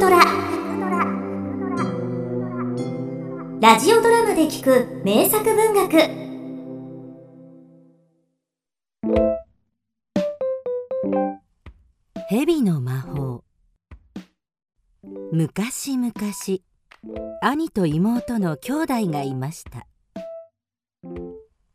[0.00, 0.18] トラ。
[3.60, 5.90] ラジオドラマで聞く名作文学。
[12.30, 13.44] 蛇の魔法。
[15.32, 16.12] 昔々
[17.42, 19.86] 兄と妹の兄弟がいました。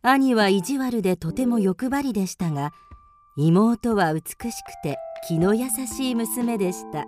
[0.02, 2.71] 兄は意地悪でとても欲張りでしたが
[3.38, 4.42] 妹は美しく
[4.82, 4.98] て
[5.28, 7.05] 気の優しい娘でした。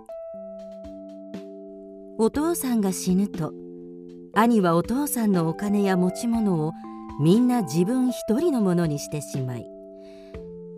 [2.18, 3.52] お父さんが死ぬと
[4.34, 6.72] 兄はお父さんのお金や持ち物を
[7.20, 9.66] みんな自分一人のものにしてしまい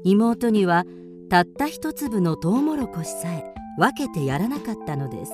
[0.05, 0.85] 妹には
[1.29, 3.45] たった一粒のトウモロコシさえ
[3.79, 5.33] 分けてやらなかったのです。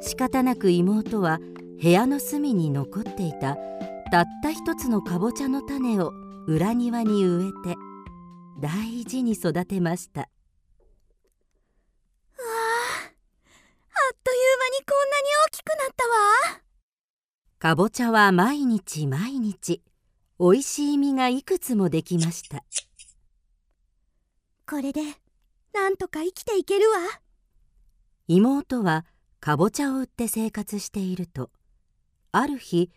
[0.00, 1.38] 仕方なく妹は
[1.82, 3.56] 部屋の隅に残っていた
[4.10, 6.12] たった一つのかぼちゃの種を
[6.46, 7.76] 裏庭に植えて
[8.60, 10.30] 大事に育てましたわあ
[12.38, 16.60] あっという間にこんなに大きくなったわ
[17.62, 19.82] かぼちゃは毎日毎日
[20.38, 22.64] おいしい実がいくつもできました。
[24.66, 25.02] これで
[25.74, 26.96] なんとか生きていけるわ。
[28.28, 29.04] 妹は
[29.40, 31.50] かぼちゃを売って生活していると
[32.32, 32.90] ある日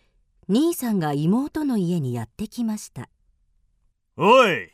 [0.48, 3.10] 兄さんが妹の家にやってきました。
[4.16, 4.72] おい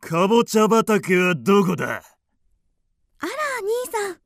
[0.00, 1.84] かぼちゃ畑はどこだ？
[1.84, 2.02] あら
[3.60, 4.16] 兄さん。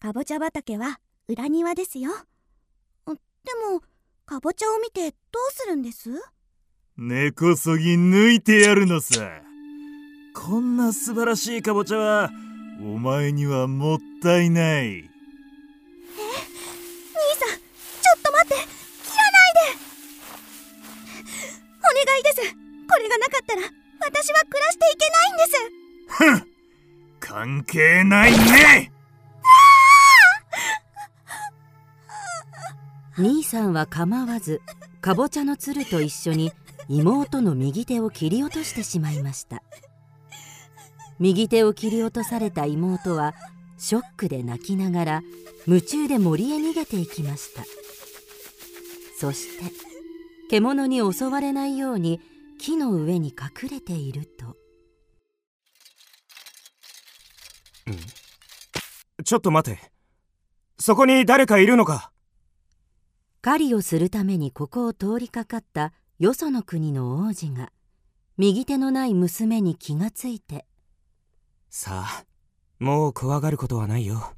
[0.00, 2.12] かぼちゃ畑は裏庭ですよ。
[2.12, 2.33] で
[3.70, 3.82] も
[4.26, 6.10] かぼちゃを見てどうするんです？
[6.96, 9.42] 根こそぎ抜いてやるのさ。
[10.34, 12.30] こんな素晴らしいかぼちゃは
[12.80, 14.86] お前にはもったいない。
[14.86, 15.02] え？
[15.02, 15.08] 兄
[17.38, 18.54] さんちょっと待って。
[18.54, 19.60] 切らないで。
[21.78, 22.40] お願いです。
[22.88, 23.62] これがなかったら
[24.00, 25.54] 私は暮らしていけないんです。
[26.08, 26.48] ふん。
[27.20, 28.92] 関係ないね
[33.16, 34.60] 兄さんは構わず
[35.00, 36.52] かぼちゃのつると一緒に
[36.88, 39.62] 妹の右手を切り落としてしまいました。
[41.20, 43.34] 右手を切り落とされた妹は
[43.78, 45.22] ショックで泣きながら
[45.66, 47.64] 夢中で森へ逃げていきました。
[49.20, 49.72] そして
[50.50, 52.20] 獣に襲われないように
[52.58, 54.56] 木の上に隠れていると、
[59.24, 59.80] ちょっと待て。
[60.78, 62.10] そこに誰かいるのか。
[63.44, 67.72] 狩りをするためにここを通りかかったよその国の王子が
[68.38, 70.64] 右手のない娘に気がついて
[71.68, 72.24] さあ
[72.78, 74.32] もう怖がることはないよ。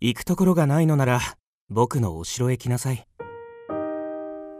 [0.00, 1.20] 行くところがないのなら
[1.68, 3.06] 僕のお城へ来なさい。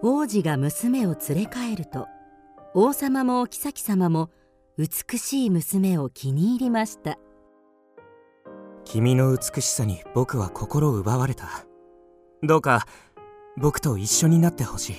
[0.05, 2.07] 王子が娘を連れ帰ると
[2.75, 4.31] 王様もお妃様も
[4.79, 7.19] 美しい娘を気に入りました。
[8.85, 11.67] 君の美しさに僕は心奪われた。
[12.45, 12.87] どうか
[13.57, 14.93] 僕と一緒になってほし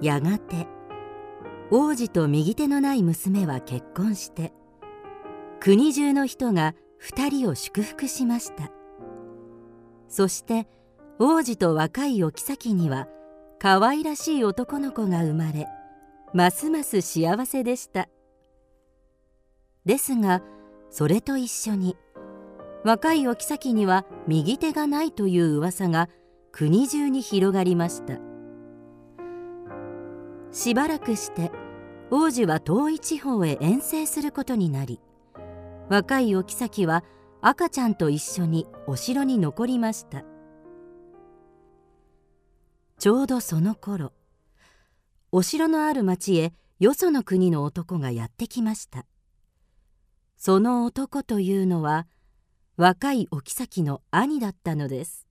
[0.00, 0.06] い。
[0.06, 0.66] やがて
[1.70, 4.52] 王子と右手のない娘は結婚して
[5.60, 8.70] 国中の人が2人を祝福しました。
[10.08, 10.66] そして
[11.18, 13.08] 王子と若いお妃には
[13.58, 15.68] 可愛らしい男の子が生まれ
[16.34, 18.08] ますます幸せでした。
[19.84, 20.42] ですが
[20.90, 21.96] それと一緒に
[22.84, 26.08] 若いお妃には右手がないという噂が
[26.54, 28.18] 国中に広がりました。
[30.50, 31.50] しばらくして
[32.10, 35.00] 王子は遠い地方へ遠征することになり
[35.88, 37.04] 若いお妃は
[37.40, 40.24] 赤ちゃんと一緒にお城に残りました。
[42.98, 44.12] ちょうどその頃
[45.32, 49.06] お城のある町へよその国の男がやってきました。
[50.36, 52.06] その男というのは
[52.76, 55.21] 若いお妃の兄だったのです。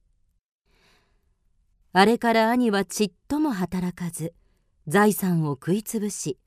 [1.94, 4.34] あれから兄はちっとも働かず
[4.88, 6.38] 財産を食いつぶし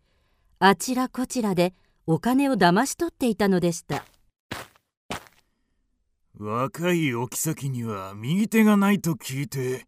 [0.59, 1.75] あちらこちらで
[2.07, 4.05] お金を騙し取っていたのでした。
[6.39, 9.87] 若いお妃には右手がないと聞いて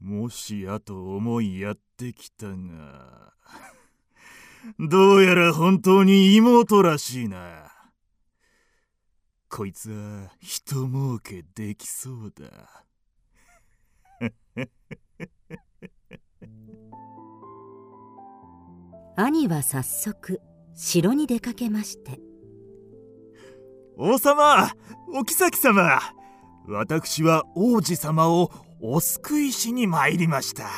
[0.00, 3.32] もしやと思いやってきたが。
[4.78, 7.72] どうやら本当に妹らしいな。
[9.48, 12.84] こいつは人儲けできそうだ。
[19.16, 20.40] 兄は早速
[20.74, 22.18] 城に出かけまして。
[23.96, 24.70] 王様
[25.12, 26.00] お妃様
[26.66, 28.50] 私は王子様を
[28.80, 30.68] お救いしに参りました。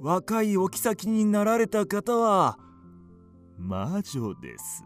[0.00, 2.58] 若いお妃になられた方は
[3.58, 4.84] 魔女です。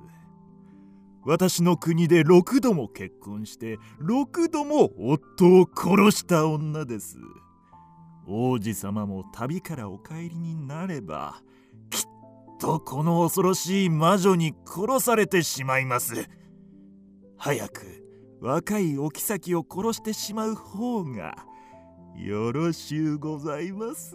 [1.25, 7.19] 私の国で6度も結婚して6度も夫を殺した女です。
[8.27, 11.43] 王子様も旅からお帰りになれば
[11.91, 12.03] きっ
[12.61, 16.29] とこの恐ろしい魔女に殺されてしまいます。
[17.37, 18.05] 早く
[18.41, 21.35] 若いお妃を殺してしまう方が
[22.17, 24.15] よろしゅうございます。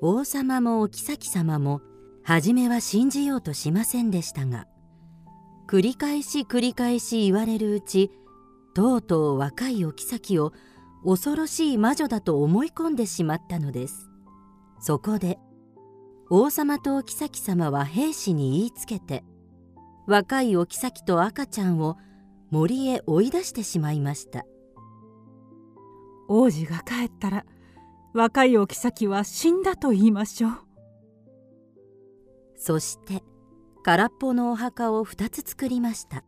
[0.00, 1.80] 王様もお妃様も
[2.22, 4.66] 初めは信じようとしませんでしたが
[5.66, 8.10] 繰り返し繰り返し言われるうち
[8.74, 10.52] とうとう若いお妃を
[11.06, 14.10] 恐ろしい魔女だと思い込んでしまったのです。
[14.80, 15.38] そこで
[16.30, 19.22] 王様とお妃様は兵士に言いつけて
[20.08, 21.96] 若いお妃と赤ちゃんを
[22.50, 24.44] 森へ追い出してしまいました。
[26.26, 27.46] 王子が帰ったら
[28.12, 30.52] 若いお妃は死んだと言いましょう。
[32.56, 33.22] そして
[33.84, 36.24] 空っぽのお墓を2つ作りました。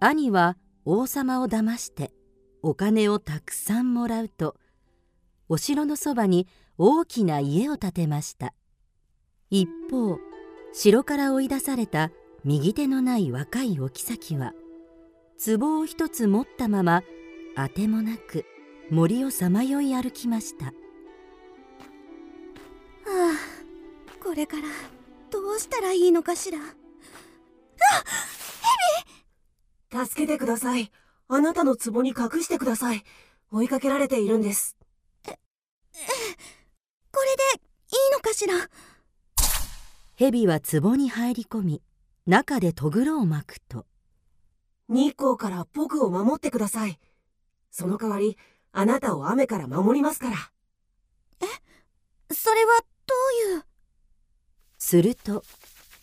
[0.00, 2.12] 兄は王様を騙して
[2.68, 4.56] お金をたくさんもらうと
[5.48, 6.48] お城のそばに
[6.78, 8.54] 大きな家を建てました。
[9.50, 10.18] 一方
[10.72, 12.10] 城から追い出された
[12.42, 14.52] 右手のない若いお妃は
[15.38, 17.04] 壺を一つ持ったまま
[17.54, 18.44] あてもなく
[18.90, 20.64] 森をさまよい歩きました。
[20.64, 20.72] は
[23.04, 23.34] あ
[24.20, 24.64] これから
[25.30, 26.58] どうしたらいいのかしら。
[30.04, 30.90] 助けてください。
[31.28, 33.02] あなたの壺に隠してください。
[33.50, 34.76] 追いかけられているんです。
[35.24, 35.36] これ
[37.36, 37.62] で
[37.92, 38.54] いいのかしら？
[40.16, 41.82] 蛇は壺に入り込み
[42.26, 43.86] 中でとぐろを巻くと
[44.88, 46.98] 日光から僕を守ってください。
[47.70, 48.38] その代わり、
[48.72, 50.36] あなたを雨から守りますから。
[52.34, 53.14] それはど
[53.52, 53.64] ういう？
[54.78, 55.42] すると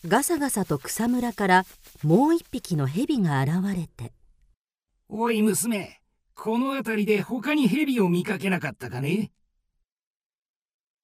[0.05, 1.65] ガサガサと草むらから
[2.03, 4.11] もう一匹の蛇が現れて
[5.15, 6.01] おい娘、
[6.33, 9.31] この辺りで他に蛇を見かけなかったかね？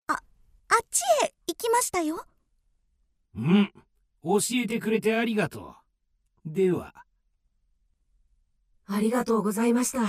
[0.07, 0.17] あっ
[0.89, 2.25] ちへ行きましたよ
[3.35, 3.71] うん、
[4.23, 5.75] 教えてくれてありがと
[6.47, 6.51] う。
[6.51, 6.95] では、
[8.87, 9.99] ありがとうございました。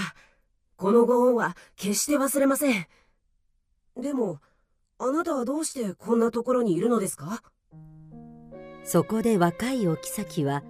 [0.76, 2.86] このご恩は決して忘れません。
[3.98, 4.40] でも、
[4.98, 7.42] あなたはどうしてこんなところにいるのですか？
[8.82, 10.62] そこで若いお妃は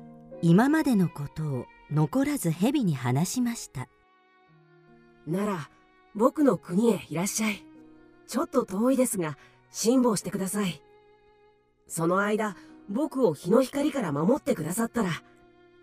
[0.43, 3.89] 今までのことを残らず蛇に話しました
[5.27, 5.71] なら、
[6.15, 7.65] 僕の国へいらっしゃい。
[8.27, 9.37] ちょっと遠いですが、
[9.71, 10.83] 辛抱してください。
[11.87, 12.57] その間、
[12.89, 15.11] 僕を日の光から守ってくださったら、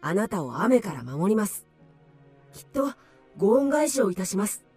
[0.02, 1.66] あなたを雨から守ります。
[2.54, 2.94] きっと、
[3.38, 4.68] ご恩返しをいたします。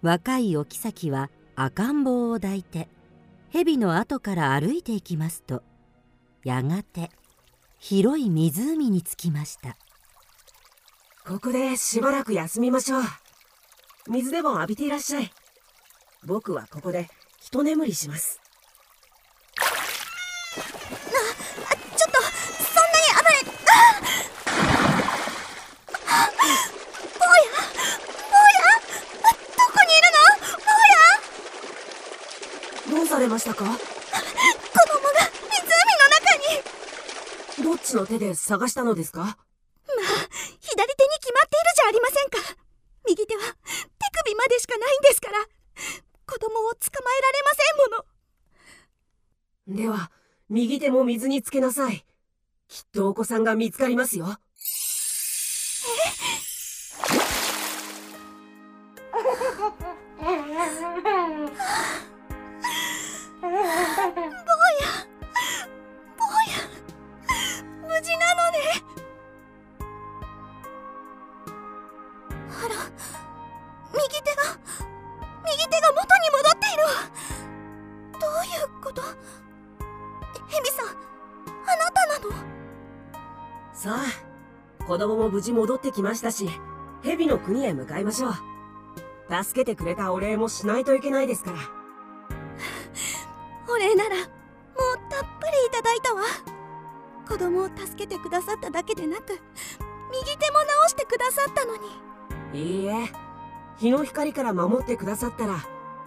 [0.00, 2.88] 若いお妃は赤ん坊を抱いて
[3.50, 5.64] 蛇の後から歩いていきますと
[6.44, 7.10] やがて
[7.78, 9.76] 広い湖に着きました
[11.28, 13.02] ここでしばらく休みましょう。
[14.08, 15.30] 水でも浴びていらっしゃい。
[16.24, 17.10] 僕はここで
[17.42, 18.40] 一眠りします。
[19.54, 19.70] ちょっ
[22.12, 23.34] とそんなに暴れ
[26.06, 26.30] ああ
[27.18, 27.32] 坊や
[28.24, 28.64] 坊や
[29.52, 30.18] どこにいるの？
[32.88, 33.66] 坊やどうされましたか？
[33.66, 33.78] 子供が
[35.44, 37.64] 湖の中に。
[37.64, 39.36] どっちの手で探したのですかまあ
[40.60, 42.38] 左手に決まっているじゃありませんか
[43.08, 43.46] 右手は手
[44.24, 45.38] 首までしかないんですから
[46.26, 47.76] 子供を捕まえられません
[49.72, 50.10] ものでは、
[50.58, 52.04] 右手も水につけなさい。
[52.66, 54.38] きっとお子さんが見つかりますよ。
[85.38, 86.50] 無事戻ってきましたし、
[87.04, 88.34] 蛇の国へ向かいましょう。
[89.44, 91.58] 助けてくれたお礼もしないといけないですから。
[93.72, 94.26] お礼ならもう
[95.08, 96.22] たっぷりいただいたわ
[97.28, 99.38] 子供を助けてくださっただけでなく
[100.10, 103.08] 右手も直してくださったのにいいえ、
[103.76, 105.58] 日の光から守ってくださったら、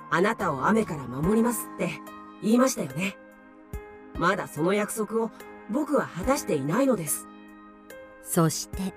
[0.09, 2.01] あなたを雨から守りますって
[2.41, 3.17] 言いましたよね。
[4.15, 5.31] まだその約束を
[5.69, 7.29] 僕は果たしていないのです。
[8.23, 8.93] そして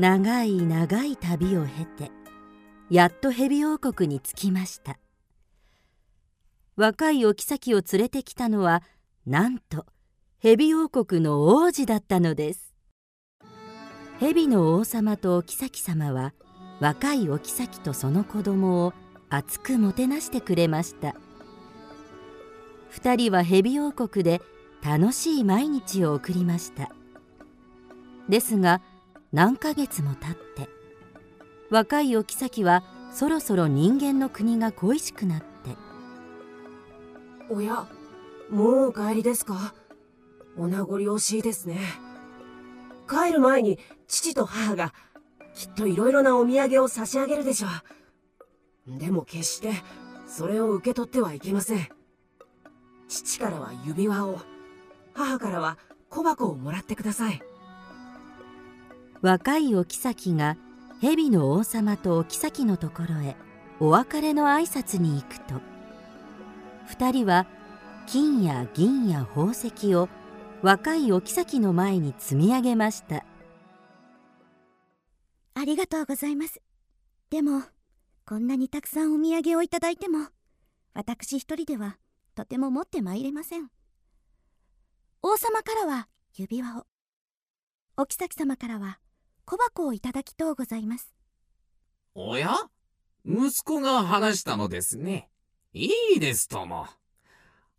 [0.00, 2.10] 長い長い旅を経て
[2.88, 4.98] やっと蛇王国に着きました。
[6.74, 8.82] 若いお妃を連れてきたのは
[9.26, 9.84] なんと
[10.40, 12.72] 蛇王国の王子だったのです。
[14.18, 16.32] 蛇の王様とお妃様は
[16.80, 18.94] 若いお妃とその子供を
[19.28, 21.14] 熱くもてなしてくれました。
[22.94, 24.40] 2人は蛇王国で
[24.82, 26.90] 楽しい毎日を送りました。
[28.30, 28.80] ですが
[29.32, 30.68] 何ヶ月も経って
[31.70, 32.82] 若いお妃は
[33.12, 35.46] そろそろ人間の国が恋しくなって。
[37.48, 37.86] おや
[38.50, 39.72] もうお帰りですか？
[40.56, 41.78] お名残惜しいですね。
[43.08, 44.92] 帰る前に父と母が
[45.54, 47.68] きっといろいろなお土産を差し上げるでしょ
[48.88, 48.98] う。
[48.98, 49.72] でも決して
[50.26, 51.88] それを受け取ってはいけません。
[53.08, 54.40] 父からは指輪を
[55.14, 57.40] 母からは小箱をもらってください。
[59.22, 60.56] 若いお妃が
[61.02, 63.36] 蛇の王様とお妃のところへ
[63.78, 65.60] お別れの挨拶に行くと
[66.88, 67.46] 2人は
[68.06, 70.08] 金や銀や宝石を
[70.62, 73.24] 若いお妃の前に積み上げました。
[75.54, 76.60] ありがとうございます。
[77.30, 77.62] でも
[78.26, 80.28] こんなにたくさんお土産をいただいても
[80.94, 81.98] 私一人では
[82.34, 83.68] とても持ってまいれません。
[85.22, 86.86] 王様からは指輪を
[87.96, 88.98] お妃様からは
[89.44, 91.12] 小箱をいただきとうございます
[92.14, 92.54] おや？
[93.24, 95.28] 息子が話したのですね。
[95.72, 96.86] いいですとも。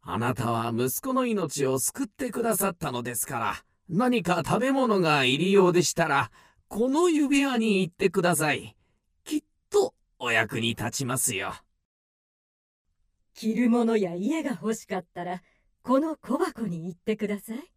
[0.02, 3.56] あなたは息子の命を救ってくださったのですから、
[3.90, 6.32] 何か食べ物が入りようでしたら、
[6.68, 8.76] この指輪に行ってください。
[9.26, 11.54] きっとお役に立ちますよ。
[13.34, 15.42] 着るものや家が欲しかったら、
[15.84, 17.72] この小箱に行ってください。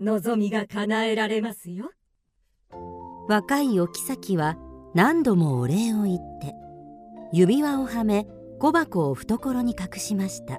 [0.00, 1.90] 望みが叶えられますよ。
[3.28, 4.56] 若いお妃は
[4.94, 6.54] 何度もお礼を言って
[7.32, 8.26] 指輪をはめ
[8.58, 10.58] 小箱を懐に隠しました。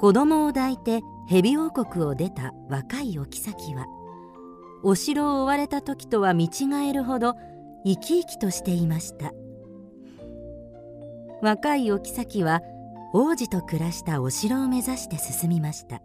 [0.00, 3.86] 子供を抱いて蛇王国を出た若いお妃は
[4.82, 7.34] お城を追われた時とは見違えるほど
[7.84, 9.32] 生き生きとしていました。
[11.42, 12.60] 若いお妃は
[13.12, 16.02] 王子と暮らしたお城を目指して進みました。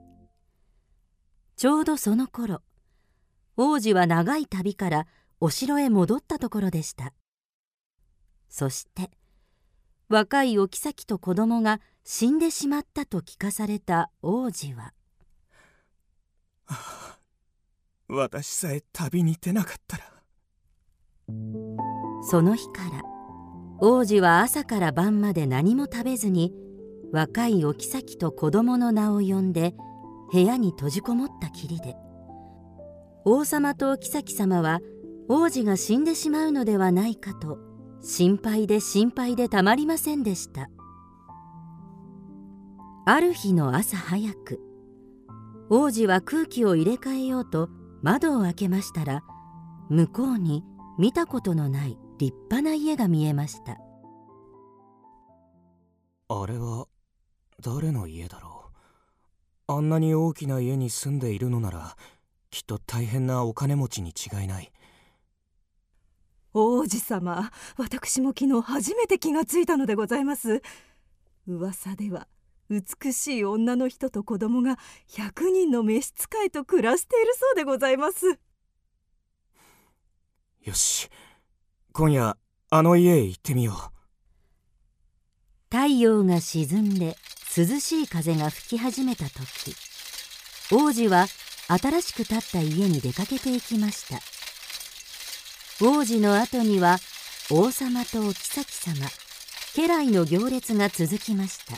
[1.55, 2.61] ちょうどその頃
[3.57, 5.07] 王子は長い旅から
[5.39, 7.13] お城へ戻ったところでした。
[8.51, 9.09] そして
[10.09, 14.93] 若いお妃と子供が死んでしまったと聞かされた王子は
[18.09, 20.03] 私さえ旅に出なかったら
[22.29, 23.01] その日から
[23.79, 26.53] 王子は朝から晩まで何も食べずに
[27.13, 29.75] 若いお妃と子供の名を呼んで
[30.31, 31.95] 部屋に閉じこもったきりで
[33.25, 34.79] 王様とお妃様は
[35.27, 37.59] 王子が死んでしまうのではないかと
[38.01, 40.69] 心配で心配でたまりませんでした。
[43.05, 44.59] ある日の朝早く
[45.69, 47.69] 王子は空気を入れ替えようと
[48.01, 49.21] 窓を開けましたら
[49.89, 50.63] 向こうに
[50.97, 53.77] 見たことのない立派な家が見えました。
[56.29, 56.87] あれは
[57.61, 58.50] 誰の家だろう？
[59.71, 61.95] あんなに大きな家に住んでいるのなら
[62.49, 64.71] きっと大変なお金持ちに違いない。
[66.53, 70.61] 王子様私も昨日初めて気がついたのでございます。
[71.47, 72.27] 噂では
[72.69, 74.77] 美しい女の人と子供が
[75.09, 78.39] 100人の召使いと暮らしているそうでございます。
[80.63, 81.09] よし。
[81.93, 82.37] 今夜
[82.69, 83.75] あの家へ行ってみよう。
[85.69, 87.15] 太陽が沈んで
[87.55, 89.75] 涼しい風が吹き始めた時
[90.71, 91.27] 王子は
[91.67, 94.19] 新しく建った家に出かけていきました。
[95.85, 96.97] 王子の後には
[97.49, 99.05] 王様とお妃様
[99.75, 101.73] 家来の行列が続きました。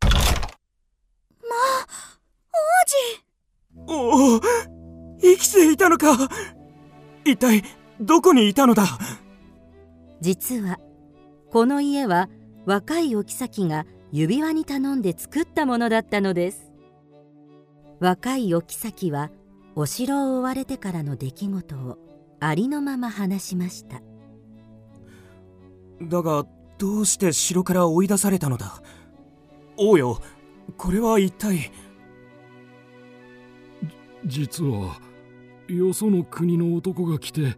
[0.00, 0.12] ま
[1.82, 1.86] あ
[3.86, 3.92] 王子！
[3.92, 4.40] おお
[5.20, 6.28] 生きていたのか。
[7.24, 7.62] 一体
[8.00, 8.98] どこにいたのだ。
[10.20, 10.78] 実は
[11.50, 12.28] この家は
[12.66, 16.72] 若いお妃が指輪に頼んで作ったものだったのです。
[18.00, 19.30] 若いお妃は
[19.76, 21.96] お城を追われてからの出来事を
[22.40, 24.02] ありのまま話しました。
[26.02, 26.44] だが
[26.76, 28.82] どうして城から追い出されたのだ？
[29.76, 30.20] 王よ
[30.76, 31.70] これは一体？
[34.24, 35.00] 実は
[35.68, 37.56] よその国の男が来て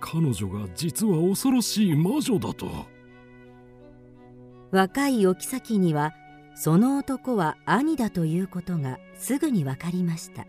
[0.00, 2.68] 彼女が実は恐ろしい魔女だと
[4.70, 6.12] 若いお妃には
[6.54, 10.46] その男は兄だということがすぐに分かりました。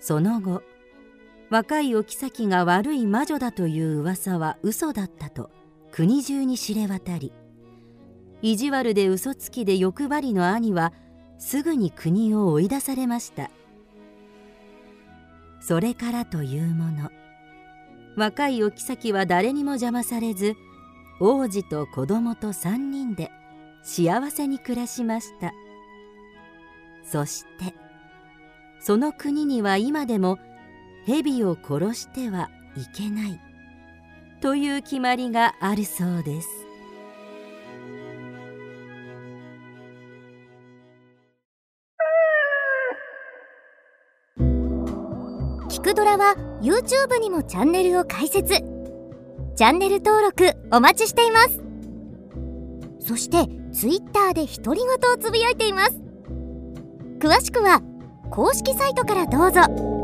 [0.00, 0.62] その後
[1.50, 5.50] 若いお妃が悪い魔女だという噂は嘘だったと
[5.92, 7.32] 国中に知れ渡り
[8.42, 10.92] 意地悪で嘘つきで欲張りの兄は
[11.38, 13.50] すぐに国を追い出されました。
[15.60, 17.10] それからというもの。
[18.16, 20.54] 若いお妃は誰にも邪魔されず
[21.18, 23.30] 王子と子供と3人で
[23.82, 25.52] 幸せに暮らしました。
[27.04, 27.74] そして
[28.80, 30.38] その国には今でも
[31.06, 33.40] 蛇を殺してはいけない
[34.40, 36.48] という決まりがあるそうです。
[45.68, 48.75] キクドラは YouTube にもチャンネルを開設。
[49.56, 51.62] チャンネル登録お待ちしています。
[53.00, 55.94] そして Twitter で独り言をつぶやいています。
[57.18, 57.80] 詳しくは
[58.30, 59.95] 公式サイトからどうぞ。